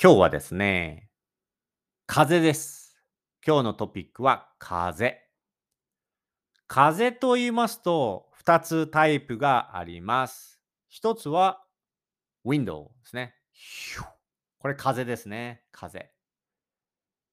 [0.00, 1.10] 今日はですね、
[2.06, 2.96] 風です。
[3.44, 5.18] 今日のトピックは風。
[6.68, 10.60] 風と言いますと、2つタイプがあります。
[11.02, 11.64] 1つは、
[12.44, 13.34] ウィンドウですね。
[14.60, 15.64] これ風ですね。
[15.72, 16.12] 風。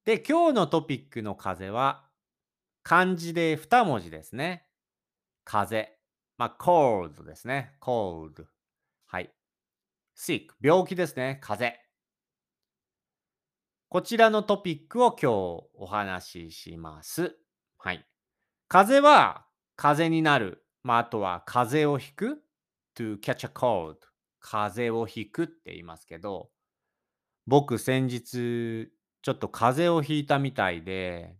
[0.03, 2.07] で、今日のトピックの風は、
[2.81, 4.65] 漢字で2文字ですね。
[5.43, 5.99] 風。
[6.39, 7.75] まあ、cold ですね。
[7.79, 8.47] cold。
[9.05, 9.31] はい。
[10.17, 10.47] sick。
[10.59, 11.37] 病気ですね。
[11.43, 11.84] 風邪。
[13.87, 15.25] こちらのトピックを今日
[15.75, 17.37] お話しします。
[17.77, 18.05] はい。
[18.67, 20.65] 風は風になる。
[20.83, 22.41] まあ、あとは風邪をひく。
[22.95, 23.97] to catch a cold。
[24.39, 26.49] 風邪をひくって言いますけど、
[27.47, 31.35] 僕先日ちょっと風邪をひいたみたいで、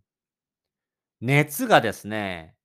[1.20, 2.56] 熱がですね、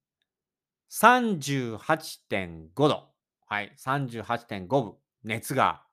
[0.92, 3.10] 38.5度。
[3.48, 4.94] はい、38.5分。
[5.24, 5.84] 熱が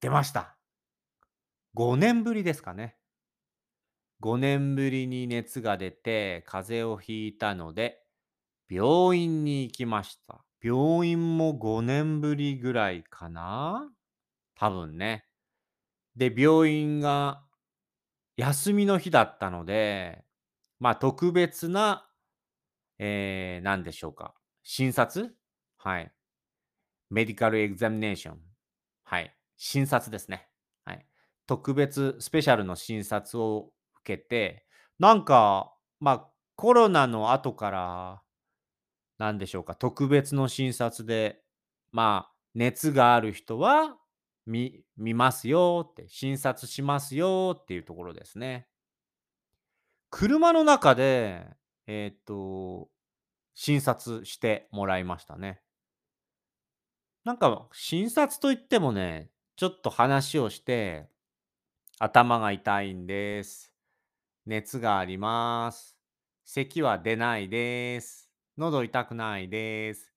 [0.00, 0.56] 出ました。
[1.76, 2.96] 5年ぶりですかね。
[4.22, 8.02] 5年ぶりに熱が出て風邪をひいたので、
[8.68, 10.42] 病院に行きました。
[10.62, 13.88] 病院も5年ぶりぐらいかな？
[14.56, 15.26] 多分ね。
[16.16, 17.44] で、病院が
[18.36, 20.24] 休みの日だったので、
[20.80, 22.08] まあ特別な、
[22.98, 24.34] えー、何でしょうか。
[24.62, 25.36] 診察？
[25.76, 26.10] はい。
[27.10, 28.40] メディカルエグザミネーション。
[29.04, 29.32] はい。
[29.56, 30.48] 診察ですね。
[30.84, 31.06] はい。
[31.46, 33.70] 特別スペシャルの診察を
[34.06, 34.64] けて、
[34.98, 38.22] なんか、まあ、コロナの後から、
[39.18, 41.42] なんでしょうか、特別の診察で、
[41.92, 43.96] まあ、熱がある人は
[44.46, 48.68] 見見ますよって、診察しますよっていうところですね。
[50.10, 51.46] 車の中で、
[51.86, 52.88] えっ、と、
[53.54, 55.60] 診察してもらいましたね。
[57.24, 61.08] なんか、診察といってもね、ちょっと話をして、
[61.98, 63.75] 頭が痛いんです。
[64.46, 65.98] 熱があります。
[66.44, 68.30] 咳は出ないです。
[68.56, 70.12] 喉痛くないです。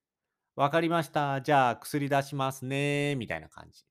[0.55, 1.41] わかりました。
[1.41, 3.15] じゃあ薬出しますね。
[3.15, 3.83] みたいな感じ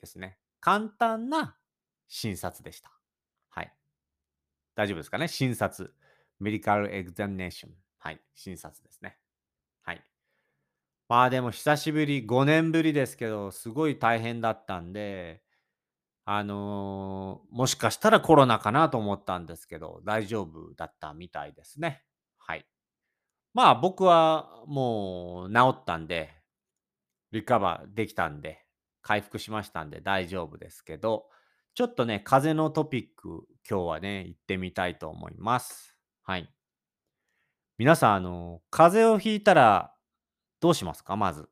[0.00, 0.38] ですね。
[0.60, 1.56] 簡単な
[2.06, 2.92] 診察でした。
[3.50, 3.72] はい。
[4.76, 5.26] 大丈夫ですかね？
[5.26, 5.92] 診察。
[6.38, 7.72] メディカルエグザミネーション。
[7.98, 8.20] はい。
[8.36, 9.18] 診察ですね。
[9.82, 10.04] はい。
[11.08, 15.41] まあでも久しぶり、5年ぶりですけど、すごい大変だったんで、
[16.24, 22.04] あの、もしかしたらコロナかなと思ったんですけど、大丈夫だったみたいですね。
[22.38, 22.66] はい。
[23.54, 26.30] まあ僕はもう治ったんで、
[27.32, 28.64] リカバーできたんで、
[29.00, 31.26] 回復しましたんで大丈夫ですけど、
[31.74, 35.98] ちょっとね、風邪のトピック、今日はね、行ってみたいと思います。
[36.22, 36.48] はい。
[37.78, 39.92] 皆さん、あの、風邪をひいたら
[40.60, 41.16] どうしますか？
[41.16, 41.48] まず。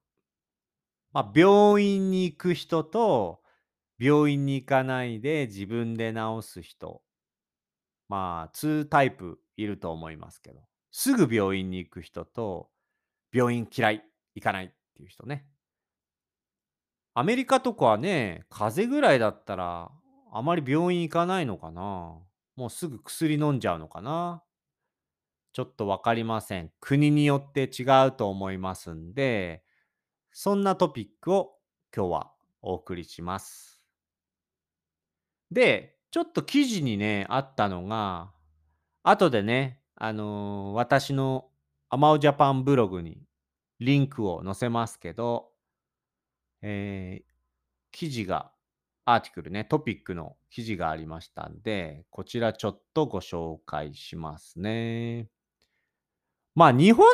[1.13, 3.40] まあ、病院に行く人と、
[4.01, 7.03] 病院に行かないで自分で治す人。
[8.09, 10.63] まあ、2タイプいると思いますけど。
[10.91, 12.71] すぐ病院に行く人と、
[13.33, 14.03] 病院嫌い、
[14.35, 15.47] 行かないっていう人ね。
[17.15, 19.91] アメリカとかはね、風邪ぐらいだったら、
[20.33, 22.19] あまり病院行かないのかな。
[22.57, 24.43] もうすぐ薬飲んじゃうのかな。
[25.53, 26.73] ちょっとわかりません。
[26.81, 29.63] 国によって違うと思いますんで、
[30.33, 31.57] そんなトピックを
[31.95, 32.33] 今日は
[32.63, 33.80] お送りします。
[35.51, 38.33] で、ちょっと記事にね、あったのが、
[39.03, 41.51] 後でね、あのー私の
[41.91, 43.23] アマオジャパンブログに
[43.81, 45.51] リンクを載せますけど、
[46.63, 47.31] えー
[47.93, 48.53] 記事が、
[49.05, 55.29] アーティクルね、トピックの記事がありましたんで、こちらちょっとご紹介しますね。
[56.55, 57.05] まあ、日本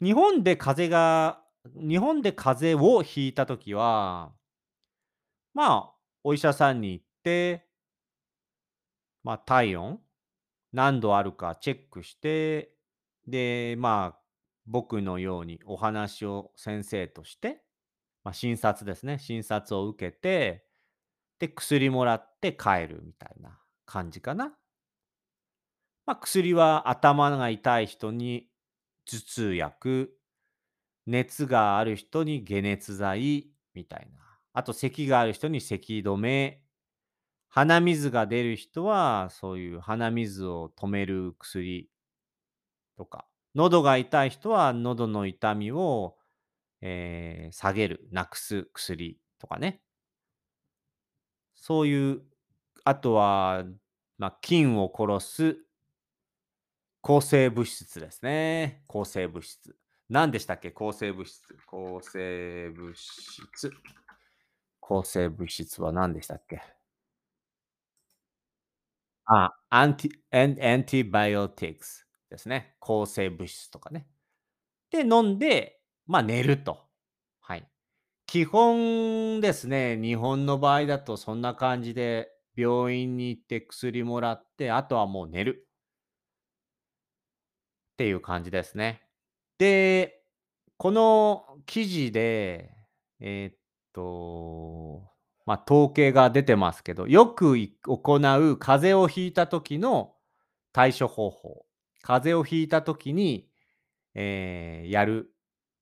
[0.00, 1.42] の、日本で風が、
[1.76, 4.34] 日本で風邪をひいたときは、
[5.54, 7.03] まあ、お医者さんに行、
[9.22, 10.00] まあ、体温、
[10.72, 12.72] 何度あるかチェックして、
[13.26, 14.20] で、まあ、
[14.66, 17.62] 僕のようにお話を先生として、
[18.24, 19.18] まあ、診察ですね。
[19.18, 20.66] 診察を受けて、
[21.38, 24.56] で、薬もらって帰るみたいな感じかな。
[26.06, 28.48] まあ、薬は頭が痛い人に
[29.06, 30.18] 頭痛薬、
[31.06, 34.20] 熱がある人に解熱剤みたいな。
[34.52, 36.63] あと咳がある人に咳止め。
[37.54, 41.88] 鼻水が出る人はそういう鼻水を止める薬
[42.96, 43.28] とか。
[43.54, 46.16] 喉が痛い人は喉の痛みを、
[46.80, 49.80] えー下げる、なくす薬とかね。
[51.54, 52.22] そういう、
[52.82, 53.62] あとは、
[54.18, 55.56] まあ、菌を殺す
[57.02, 58.82] 抗生物質ですね。
[58.88, 59.76] 抗生物質。
[60.08, 60.72] 何でしたっけ？
[60.72, 61.56] 抗生物質。
[61.66, 63.70] 抗生物質。
[64.80, 66.60] 抗生物質は何でしたっけ？
[69.26, 72.76] あ、アンティエンエンティバイオティクスですね。
[72.80, 74.06] 抗生物質とかね。
[74.90, 76.80] で、飲んで、まあ、寝ると。
[77.40, 77.68] はい。
[78.26, 85.68] 基本ですね、日本の場合だとそんな感じで、病院に行って薬もらって、あとはもう寝る。
[87.94, 89.02] っていう感じですね。
[89.58, 90.20] で、
[90.78, 92.72] この記事で、
[93.20, 93.58] えっ
[93.92, 95.13] と、
[95.46, 100.14] ま、統計が出てますけど、よく行う風邪をひいた時の
[100.72, 101.66] 対処方法。
[102.02, 103.48] 風邪をひいた時に、
[104.14, 105.34] ええ、やる、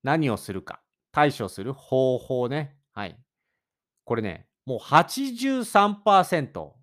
[0.03, 0.81] 何をするか、
[1.11, 3.17] 対処する方法ね、はい。
[4.05, 6.73] これね、もう83%、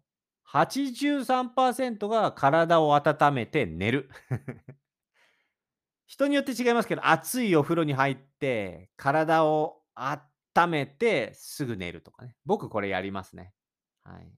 [0.46, 4.10] 83%が体を温めて寝る。
[6.06, 12.34] 人によって違いますけど、熱いお風呂に入って、体をあっためてすぐ寝るとかね。
[12.44, 13.52] 僕これやりますね。
[14.02, 14.32] はい。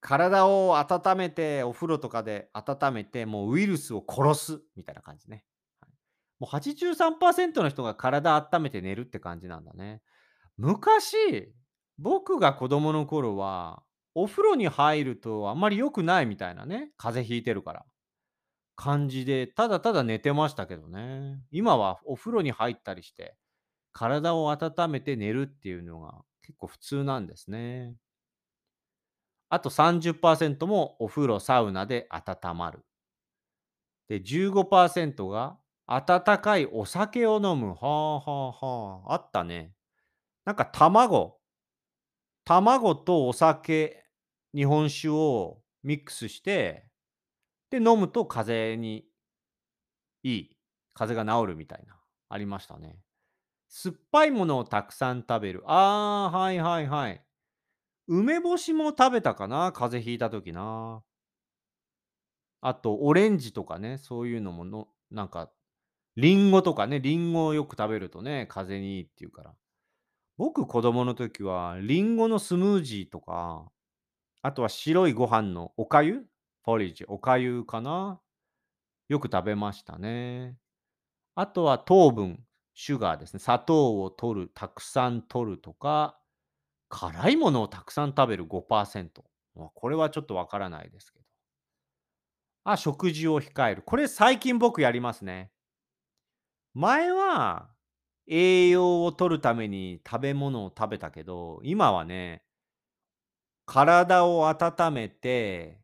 [0.00, 5.44] 体を温めて、お風呂とかで温めて、もうウイルスを殺すみたいな感じね。
[5.80, 5.90] はい。
[6.38, 10.02] もう83%の人が体あっためて寝るって感じなんだね。
[10.56, 11.16] 昔、
[11.98, 13.82] 僕が子供の頃は、
[14.14, 17.84] お風呂に入るとあんまり良くないみたいなね、風邪ひいてるから。
[18.76, 21.40] 感じで、ただただ寝てましたけどね。
[21.50, 23.36] 今はお風呂に入ったりして、
[23.96, 27.96] 体を温めて寝るっていうのが結構普通なんですね。
[29.48, 32.84] あと30%もお風呂、サウナで温まる。
[34.08, 35.56] で、15%が
[35.86, 37.70] 温かいお酒を飲む。
[37.70, 39.72] はあはあはあ、あったね。
[40.44, 41.40] なんか卵
[42.44, 44.04] 卵とお酒、
[44.54, 46.90] 日本酒をミックスして、
[47.70, 49.06] で、飲むと風邪に
[50.22, 50.56] いい、
[50.92, 53.05] 風邪が治るみたいな、ありましたね。
[53.78, 55.62] 酸っぱいものをたくさん食べる。
[55.66, 57.22] ああ、はいはいはい。
[58.08, 61.02] 梅干しも食べたかな、風邪ひいた時な。
[62.62, 65.50] あとオレンジとかね、そういうのものなんか、
[66.16, 69.54] リンゴとかね、リンゴをよく食べるとね、風邪にいいって言うから。
[70.38, 73.70] 僕、子供の時はリンゴのスムージーとか、
[74.40, 76.24] あとは白いご飯のお粥？
[76.62, 78.22] ポリッジ、お粥かな？
[79.10, 80.56] よく食べましたね。
[81.34, 82.42] あとは糖分、
[82.78, 83.40] シュガーですね。
[83.40, 86.20] 砂糖を摂る、たくさん摂るとか、
[86.90, 89.24] 辛いものをたくさん食べる5%。
[89.74, 91.24] これはちょっとわからないですけど。
[92.64, 93.82] あ、食事を控える。
[93.82, 95.50] これ最近僕やりますね。
[96.74, 97.70] 前は、
[98.26, 102.42] 栄養を摂るために食べ物を食べたけど、今はね
[103.66, 105.80] 体を温めて、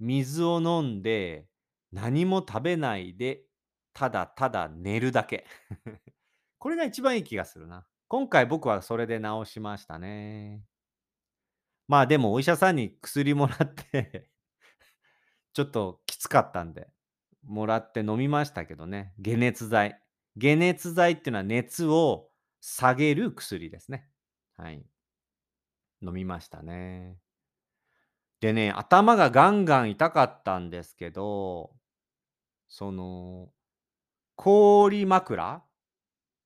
[0.00, 1.46] 水を飲んで、
[1.92, 3.44] 何も食べないで、
[3.92, 5.46] ただただ寝るだけ。
[6.60, 7.86] これが一番いい気がするな。
[8.06, 10.62] 今回僕はそれで治しましたね。
[11.88, 14.28] まあ、でもお医者さんに薬もらって
[15.54, 16.90] ちょっときつかったんで、
[17.44, 19.14] もらって飲みましたけどね。
[19.24, 20.02] 解熱剤。
[20.38, 22.30] 解熱剤っていうのは熱を
[22.60, 24.06] 下げる薬ですね。
[24.58, 24.84] はい。
[26.02, 27.16] 飲みましたね。
[28.40, 31.74] でね、頭がガンガン痛かったんですけど、
[32.68, 33.50] その、
[34.36, 35.69] 氷枕？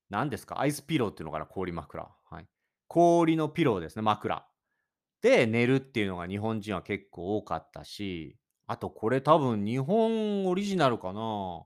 [0.09, 2.07] なんですか、アイスピローっていうのかな、氷枕。
[2.29, 2.47] はい。
[2.87, 4.45] 氷のピローですね、枕。
[5.21, 11.65] で、寝るっていうのが日本人は結構多かったし、あとこれ多分日本オリジナルかな。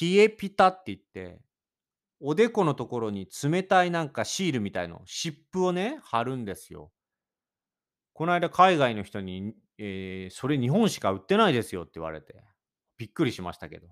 [0.00, 1.40] 冷えピタって言って、
[2.20, 6.92] おでこのところに冷たいなんかシールみたいの、湿布をね、貼るんですよ。
[8.16, 12.42] こないだ海外の人に、ええ、「それ日本しか売ってないですよ」って言われて、
[12.96, 13.88] びっくりしましたけど。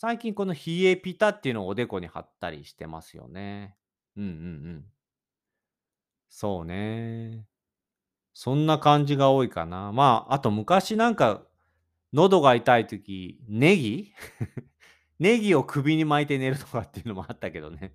[0.00, 3.76] 最近この冷えピタっていうのをおでこに貼ったりしてますよね。
[4.16, 4.32] うんうんう
[4.78, 4.84] ん。
[6.28, 7.44] そうね。
[8.34, 9.90] そんな感じが多いかな。
[9.92, 11.42] まあ、あと昔なんか、
[12.12, 14.14] 喉が痛い時、ネギ？
[15.18, 17.92] ネギを首に巻いて寝るとかっていうのもあったけどね。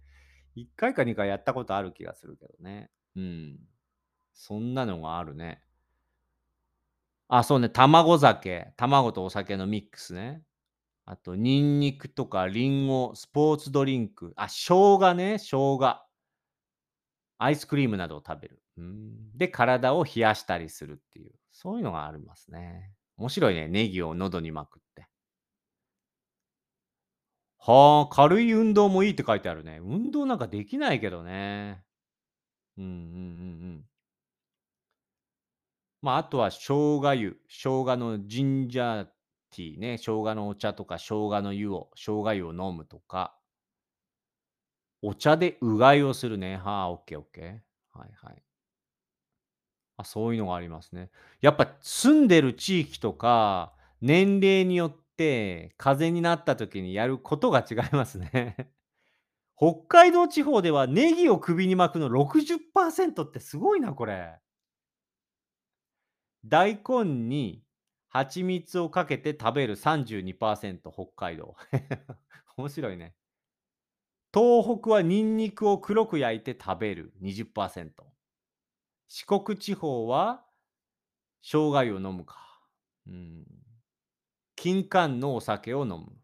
[0.58, 2.92] 1回か2回やったことある気がするけどね。
[3.16, 3.60] うん。
[4.34, 5.64] そんなのがあるね。
[7.30, 10.44] あ、そうね、卵酒、卵とお酒のミックスね。
[11.06, 16.00] あとニンニクとかリンゴ、スポーツドリンク、あ、生姜ね、生姜。
[17.38, 18.62] アイスクリームなどを食べる。
[18.78, 19.38] うん。
[19.38, 22.94] で、体を冷やしたりするっていう、そういうのがありますね。
[23.18, 25.08] 面白いね、ネギを喉に巻くって。
[27.58, 29.80] はあ、軽い運動もいいって書いてあるね。
[29.82, 31.84] 運動なんかできないけどね。
[32.78, 33.00] うんうんうんう
[33.80, 33.86] ん。
[36.02, 39.08] まあ、あとは生姜湯、生姜のジンジャー
[39.56, 43.38] ティーね、生姜のお茶とか生姜の湯を生姜湯を飲むとか。
[45.04, 46.58] お茶でうがいをするね。
[46.58, 47.44] はあ、オッケーオッケー。
[48.00, 48.44] はいはい。
[49.98, 51.10] あ、そういうのがありますね。
[51.42, 58.72] やっぱ住んでる地域とか、年齢によって、風邪になった時にやることが違いますね。
[59.58, 64.40] 北海道地方ではネギを首に巻くの60%ってすごいな、これ。
[66.46, 67.63] 大根に
[68.14, 71.56] 蜂蜜をかけて食べる32%、北海道。
[72.58, 73.16] 面白いね。
[74.32, 78.04] 東北はニンニクを黒く焼いて食べる20%。
[79.08, 80.46] 四国地方は
[81.42, 82.62] 生姜湯を飲むか。
[83.08, 83.46] うん。
[84.56, 86.16] 金柑のお酒を飲む。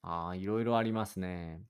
[0.00, 1.62] ああ、いろいろありますね。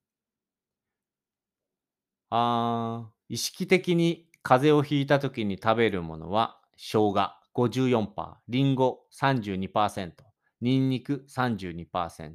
[2.30, 10.12] ああ、意識的に風邪をひいた時に食べるものは生姜54%、リンゴ32%、
[10.60, 12.32] ニンニク32%。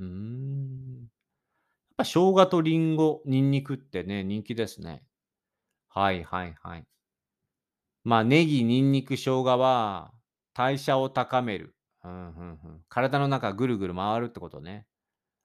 [0.00, 0.98] うーん。
[1.00, 5.04] やっぱ生姜とリンゴ、ニンニクってね、人気ですね。
[5.88, 6.84] はいはいはい。
[8.02, 10.12] まあ、ネギ、ニンニク、生姜は
[10.54, 11.74] 代謝を高める。
[12.04, 12.80] うん、ふんふん。
[12.88, 14.86] 体の中ぐるぐる回るってことね。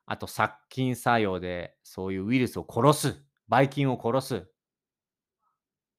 [0.05, 4.47] あと殺菌作用で、そういうウイルスを殺す、ばい菌を殺す。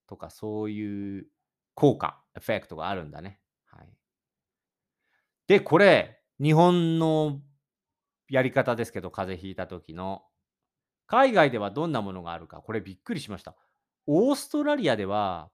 [0.06, 1.26] とか、そういう
[1.74, 3.40] 効果、エフェクトがあるんだね。
[3.66, 3.88] はい。
[5.46, 7.40] で、これ、日本の
[8.28, 10.22] やり方ですけど、風邪ひいた時の。
[11.06, 13.56] 海外ではどんなものがあるか、これびっくりしました。
[14.06, 15.50] オーストラリアでは、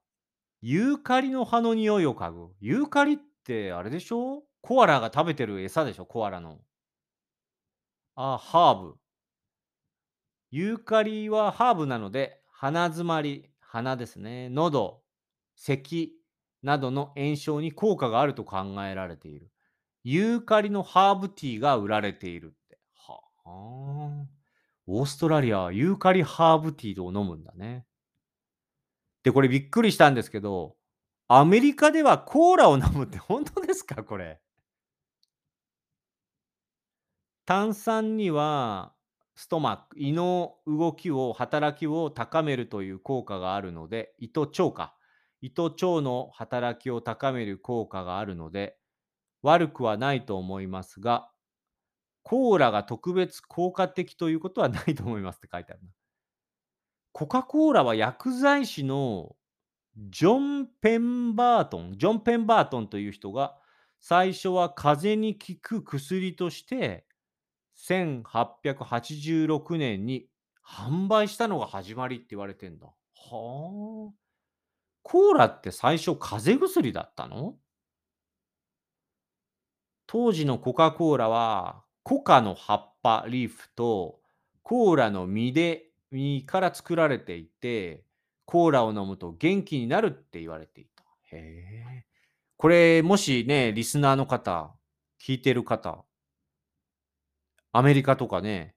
[0.60, 2.54] ユーカリの葉の匂いを嗅ぐ。
[2.60, 4.44] ユーカリってあれでしょ？
[4.60, 6.06] コアラが食べてる餌でしょ？
[6.06, 6.58] コアラの。
[8.16, 8.94] あ、ハーブ。
[10.50, 15.02] ユーカリはハーブなので、鼻づまり、鼻ですね、喉、
[15.54, 16.15] 咳
[16.66, 19.52] などの炎症に効果があると考えられている。
[20.02, 22.78] ユーカリのハーブティーが売られているって。
[22.96, 24.26] はあ。
[24.88, 27.86] オーストラリアは、ユーカリハーブティーを飲むんだね。
[29.22, 30.76] で、これびっくりしたんですけど、
[31.28, 34.02] アメリカではコーラを飲むって本当ですか？
[34.02, 34.40] これ？
[37.44, 38.92] 炭酸には、
[39.36, 44.96] ストマック、胃の動きを働きを高めるという効果があるので、胃と腸か。
[45.40, 48.78] 胃と腸の働きを高める効果があるので、
[49.42, 51.30] 悪くはないと思いますが、
[52.22, 55.88] コーラが特別効果的ということはないと思いますって書いてあるな。
[57.12, 59.36] コカ・コーラは薬剤師の
[59.96, 63.56] ジョン・ペンバートン、ジョン・ペンバートンという人が、
[64.00, 67.06] 最初は風邪に効く薬として、
[67.76, 70.28] 1886年に
[70.64, 72.92] 販売したのが始まりって言われてんだ。
[73.14, 74.25] はあ。
[75.08, 77.54] コーラって最初風邪薬だったの？
[80.08, 84.18] 当時のコカ・コーラは、コカの葉っぱ、リーフと、
[84.64, 88.02] コーラの実で実から作られていて、
[88.46, 91.04] コーラを飲むと元気になるって言われていた。
[91.30, 91.36] へ
[92.00, 92.04] え。
[92.56, 94.74] これ、もしね、リスナーの方、
[95.22, 96.04] 聞いてる方、
[97.70, 98.74] アメリカとかね、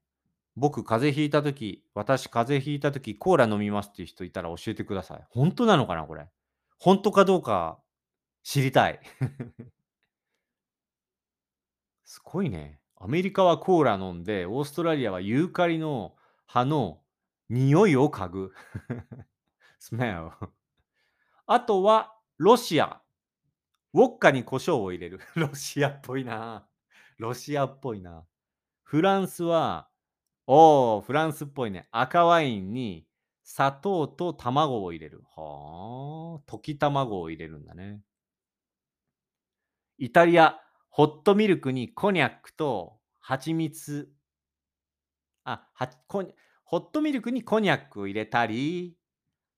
[0.60, 5.26] 僕風邪ひいたとき、私風邪ひいたとき、コーラ飲みますっていう人いたら教えてください。
[5.30, 6.28] 本当なのかな、これ。
[6.78, 7.80] 本当かどうか
[8.44, 9.00] 知りたい。
[12.04, 12.82] すごいね。
[12.98, 17.02] アメリカはコーラ飲んで、オーストラリアはユーカリの葉の
[17.50, 18.54] 匂いを嗅ぐ。
[19.80, 20.32] smell。
[21.46, 23.02] あとは、ロシア。
[23.94, 25.20] ウォッカに胡椒を入れる。
[25.36, 26.68] ロシアっぽいな。
[27.18, 28.26] ロシアっぽいな。
[28.84, 29.89] フランスは、
[30.52, 31.88] おお、フランスっぽいね。
[31.92, 33.06] 赤ワインに
[33.44, 35.22] 砂糖と卵を入れる。
[35.36, 38.02] はあ、溶き卵を入れるんだね。
[40.00, 44.12] イタリア、ホットミルクにコニャックと蜂蜜。
[45.44, 46.26] あ、はコ
[46.64, 48.98] ホットミルクにコニャックを入れたり、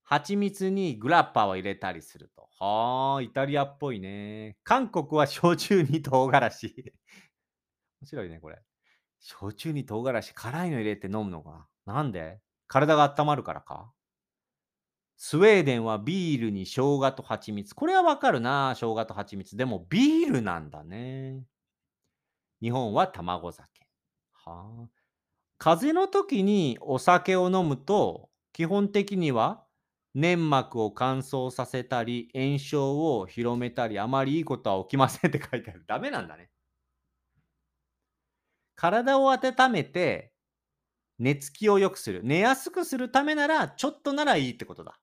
[0.03, 2.50] 蜂蜜にグラッパを入れたりすると。
[2.60, 4.57] はあ、イタリアっぽいね。
[4.65, 6.67] 韓国は焼酎に唐辛子。
[8.01, 8.62] 面白いね、これ。
[9.21, 11.67] 焼酎に唐辛子、辛いの入れて飲むのか。
[11.85, 12.39] なんで？
[12.67, 13.91] 体が温まるからか？
[15.15, 17.75] スウェーデンはビールに生姜と蜂蜜。
[17.75, 19.55] これはわかるな、生姜と蜂蜜。
[19.55, 21.43] でもビールなんだね。
[22.61, 23.67] 日本は卵酒。
[24.33, 24.89] はあ。
[25.59, 29.63] 風邪の時にお酒を飲むと、基本的には
[30.15, 35.85] 粘膜を乾燥させたり、炎症を広めたり、あまりいいことは起きませんって書いてある。
[35.87, 36.49] ダメなんだね。
[38.81, 40.33] 体を温めて、
[41.19, 42.21] 寝つきを良くする。
[42.23, 45.00] 寝やすくするためなら、ちょっとならいいってことだ。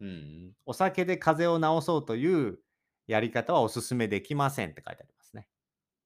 [0.00, 0.52] うん。
[0.66, 2.58] お酒で風邪を治そうという
[3.06, 5.46] やり方はお勧めできませんって書いてありますね。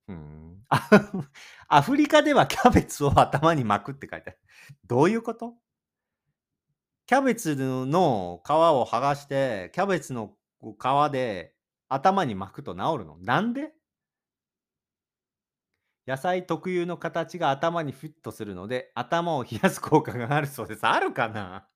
[0.08, 0.62] うん。
[1.68, 4.38] アフリカではキャベツを頭に巻くって書いてある。
[4.86, 5.54] どういうこと？
[7.06, 11.54] キャベツの皮を剥がして、キャベツの皮で
[11.88, 13.16] 頭に巻くと治るの？
[13.22, 13.72] なんで？
[16.10, 20.84] 野菜特有の形が頭にフィットするので、頭を冷やす効果があるそうです。
[20.84, 21.68] あるかな？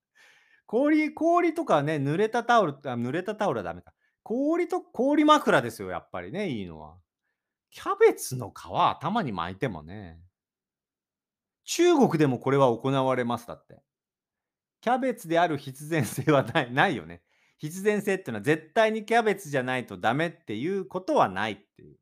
[0.66, 3.92] 氷、氷とかね、濡れたタオル、あ濡れたタオルはダメか。
[4.24, 6.96] 氷と氷枕ですよ、やっぱりね、いいのは。
[7.70, 8.64] キャベツの皮
[9.00, 10.18] 頭に巻いてもね。
[11.64, 13.82] 中国でもこれは行われますだって。
[14.80, 17.22] キャベツである必然性はない ないよね。
[17.58, 21.96] 必然性っていうのは絶対にキャベツじゃないとダメっていうことはないっていう。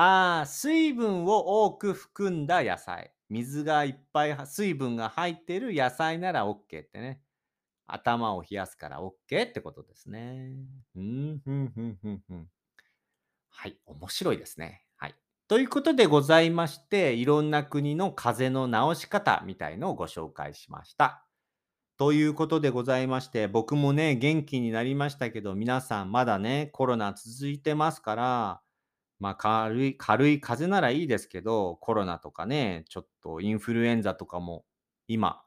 [0.00, 3.12] ああ、水分を多く含んだ野菜。
[3.28, 7.20] 水がいっぱい、水分が入ってる野菜なら OK ってね。
[7.88, 10.52] 頭を冷やすから OK ってことですね。
[10.94, 12.48] うん、ふん、ふん、ふん、ふん。
[13.48, 14.84] はい、面白いですね。
[14.98, 15.16] はい。
[15.48, 21.26] ということでございまして、いろんな国の風邪の治し方みたいのをご紹介しました。
[21.96, 28.62] ということでございまして、僕もね、元気になりましたけど、皆さんまだね、コロナ続いてますから、
[29.20, 34.64] まあ、軽い、軽い風邪ならいいですけど、コロナとかね、ちょっとインフルエンザとかも
[35.08, 35.42] 今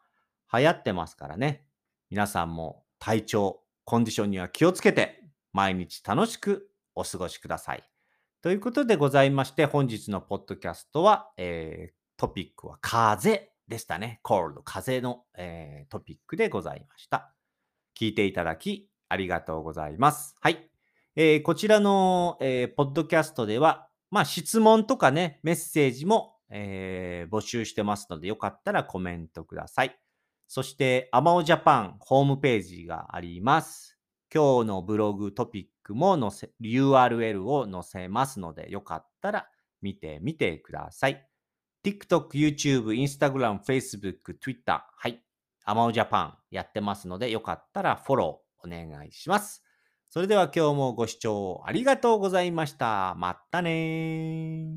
[0.53, 1.65] 流行ってますからね。
[2.09, 5.23] 皆さんも体調、コンディションには気をつけて、
[5.53, 7.83] 毎日楽しくお過ごしください。
[8.41, 14.19] ということでございまして、本日のポッドキャストは、えー、トピックは風でしたね。
[14.23, 17.33] cold、風の、えー、トピックでございました。
[17.97, 20.35] 聞いていただきありがとうございます。
[20.41, 20.70] はい。
[21.15, 29.99] えー、こちらの、えー、ポッドキャストでは、まあ、質問とかね、メッセージも、えー、募集してますので、よかったらコメントください。
[30.47, 33.97] そして、アマオジャパンホームページがあります。
[34.33, 39.47] 今日のブログトピックも載せ、URL を載せますので、よかったら
[39.81, 41.27] 見てみてください。
[41.83, 45.21] TikTok、YouTube、Instagram、Facebook、Twitter、はい。
[45.65, 49.63] アマオジャパンやってますので、よかったらフォローお願いします。
[50.13, 53.15] それでは今日もご視聴ありがとうございました。
[53.17, 54.67] またね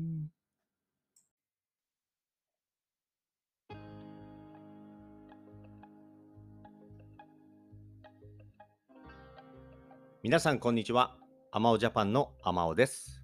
[10.23, 11.17] 皆さんこんにちは。
[11.51, 13.21] アマオジャパンのアマオです。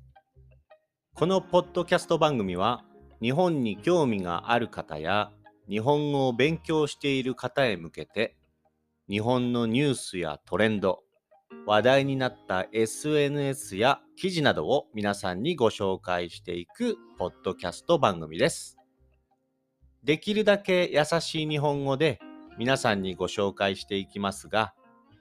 [1.15, 2.83] このポッドキャスト番組は
[3.21, 5.31] 日本に興味がある方や
[5.69, 8.35] 日本語を勉強している方へ向けて
[9.07, 11.03] 日本のニュースやトレンド
[11.65, 18.77] 話題になった SNS や記事などを皆さんにご紹介していくポッドキャスト番組です。
[20.03, 22.19] できるだけ優しい日本語で
[22.57, 24.73] 皆さんにご紹介していきますが、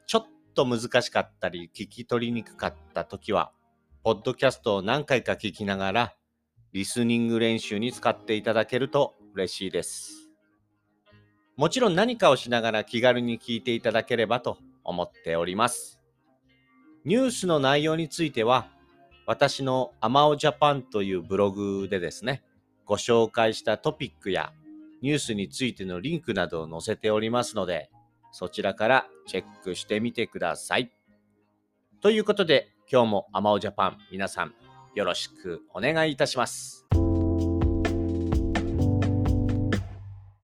[0.07, 3.53] ちょっと難しかったり聞き取りにくかった時は、
[4.03, 6.15] ポッドキャストを何回か聞きながら、
[6.73, 10.31] リスニング練習に使っていただけると嬉しいです。
[11.57, 16.00] もちろん何かをしながら気軽に聞いていただければと思っております。
[17.05, 18.69] ニュースの内容については、
[19.27, 22.43] 私のアマオジャパンというブログでですね、
[22.85, 24.53] ご紹介したトピックや
[25.01, 27.91] ニュースについてのリンクなどを載せておりますので、
[28.33, 30.93] そちらからチェックしてみてください。
[32.03, 34.55] ということで、今日もアマオジャパン皆さん
[34.95, 36.87] よろしくお願いいたします。